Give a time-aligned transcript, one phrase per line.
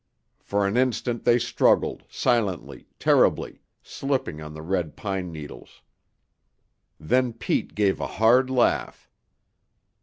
[0.39, 5.83] For an instant they struggled, silently, terribly, slipping on the red pine needles.
[6.99, 9.11] Then Pete gave a hard laugh.